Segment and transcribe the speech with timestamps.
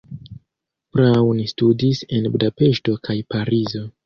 [0.95, 3.85] Braun studis en Budapeŝto kaj Parizo.